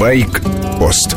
[0.00, 1.14] Байк-пост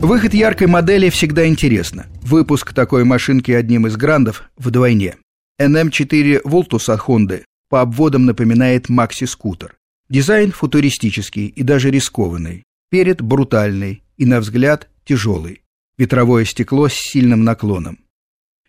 [0.00, 2.06] Выход яркой модели всегда интересно.
[2.22, 5.16] Выпуск такой машинки одним из грандов вдвойне.
[5.60, 9.74] NM4 Voltus от Honda по обводам напоминает макси-скутер.
[10.08, 12.62] Дизайн футуристический и даже рискованный.
[12.90, 15.62] Перед брутальный и, на взгляд, тяжелый.
[15.98, 17.98] Ветровое стекло с сильным наклоном.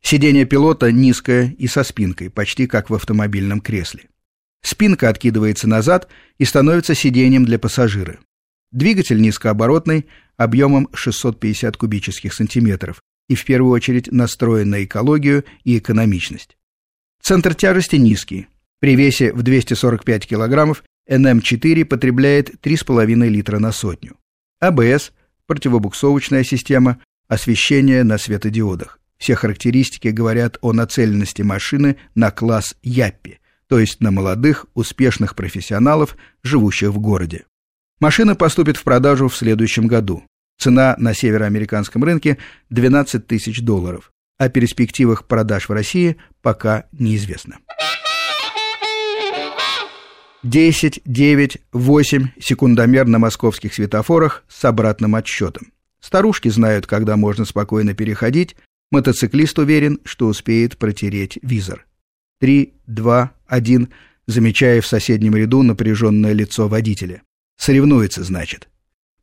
[0.00, 4.04] Сиденье пилота низкое и со спинкой, почти как в автомобильном кресле.
[4.62, 6.08] Спинка откидывается назад
[6.38, 8.18] и становится сиденьем для пассажира.
[8.72, 16.56] Двигатель низкооборотный, объемом 650 кубических сантиметров и в первую очередь настроен на экологию и экономичность.
[17.22, 18.48] Центр тяжести низкий.
[18.80, 24.16] При весе в 245 килограммов NM4 потребляет 3,5 литра на сотню.
[24.60, 25.12] АБС,
[25.46, 29.00] противобуксовочная система, освещение на светодиодах.
[29.18, 36.16] Все характеристики говорят о нацеленности машины на класс Яппи, то есть на молодых, успешных профессионалов,
[36.42, 37.44] живущих в городе.
[38.00, 40.22] Машина поступит в продажу в следующем году.
[40.58, 42.38] Цена на североамериканском рынке
[42.70, 44.12] 12 тысяч долларов.
[44.38, 47.58] О перспективах продаж в России пока неизвестно.
[50.42, 55.72] 10, 9, 8 секундомер на московских светофорах с обратным отсчетом.
[56.00, 58.54] Старушки знают, когда можно спокойно переходить,
[58.92, 61.85] мотоциклист уверен, что успеет протереть визор.
[62.40, 63.88] 3, 2, 1,
[64.26, 67.22] замечая в соседнем ряду напряженное лицо водителя.
[67.56, 68.68] Соревнуется, значит.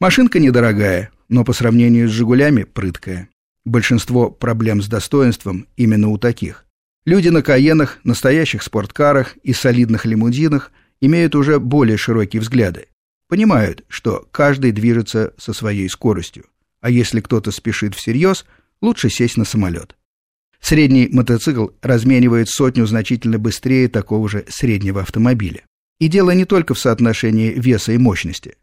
[0.00, 3.28] Машинка недорогая, но по сравнению с «Жигулями» прыткая.
[3.64, 6.64] Большинство проблем с достоинством именно у таких.
[7.04, 12.86] Люди на Каенах, настоящих спорткарах и солидных лимузинах имеют уже более широкие взгляды.
[13.28, 16.46] Понимают, что каждый движется со своей скоростью.
[16.80, 18.44] А если кто-то спешит всерьез,
[18.80, 19.96] лучше сесть на самолет.
[20.72, 25.66] Средний мотоцикл разменивает сотню значительно быстрее такого же среднего автомобиля.
[26.00, 28.56] И дело не только в соотношении веса и мощности.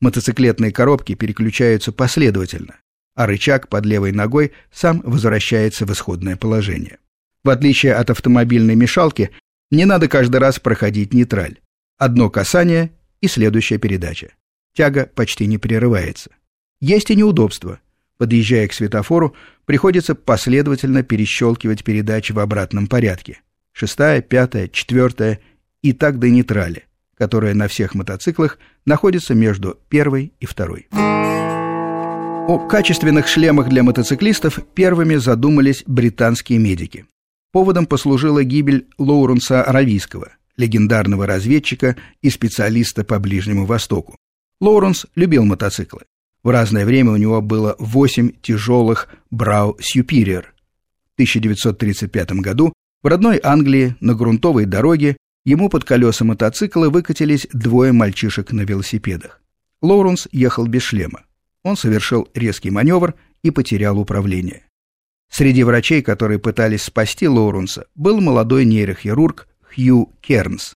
[0.00, 2.80] Мотоциклетные коробки переключаются последовательно,
[3.14, 6.98] а рычаг под левой ногой сам возвращается в исходное положение.
[7.44, 9.30] В отличие от автомобильной мешалки,
[9.70, 11.60] не надо каждый раз проходить нейтраль.
[11.96, 14.32] Одно касание и следующая передача.
[14.74, 16.32] Тяга почти не прерывается.
[16.80, 17.78] Есть и неудобства.
[18.22, 19.34] Подъезжая к светофору,
[19.64, 23.40] приходится последовательно перещелкивать передачи в обратном порядке.
[23.72, 25.40] Шестая, пятая, четвертая
[25.82, 26.84] и так до нейтрали,
[27.18, 30.86] которая на всех мотоциклах находится между первой и второй.
[30.92, 37.06] О качественных шлемах для мотоциклистов первыми задумались британские медики.
[37.50, 44.14] Поводом послужила гибель Лоуренса Равийского– легендарного разведчика и специалиста по Ближнему Востоку.
[44.60, 46.02] Лоуренс любил мотоциклы.
[46.42, 50.44] В разное время у него было 8 тяжелых Брау Superior.
[51.10, 52.72] В 1935 году
[53.02, 59.40] в родной Англии на грунтовой дороге ему под колеса мотоцикла выкатились двое мальчишек на велосипедах.
[59.82, 61.22] Лоуренс ехал без шлема.
[61.62, 64.64] Он совершил резкий маневр и потерял управление.
[65.30, 70.74] Среди врачей, которые пытались спасти Лоуренса, был молодой нейрохирург Хью Кернс.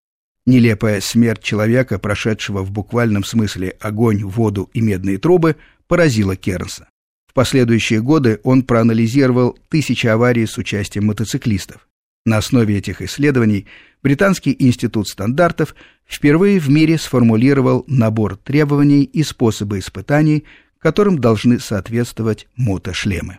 [0.45, 5.55] Нелепая смерть человека, прошедшего в буквальном смысле огонь, воду и медные трубы,
[5.87, 6.89] поразила Кернса.
[7.27, 11.87] В последующие годы он проанализировал тысячи аварий с участием мотоциклистов.
[12.25, 13.67] На основе этих исследований
[14.03, 20.43] Британский институт стандартов впервые в мире сформулировал набор требований и способы испытаний,
[20.77, 23.37] которым должны соответствовать мотошлемы.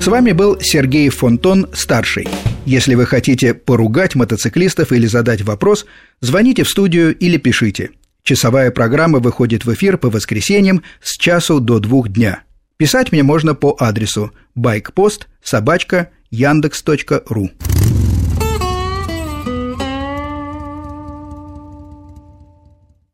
[0.00, 2.26] С вами был Сергей Фонтон, старший.
[2.68, 5.86] Если вы хотите поругать мотоциклистов или задать вопрос,
[6.20, 7.92] звоните в студию или пишите.
[8.22, 12.42] Часовая программа выходит в эфир по воскресеньям с часу до двух дня.
[12.76, 17.52] Писать мне можно по адресу байкпост собачка яндекс.ру.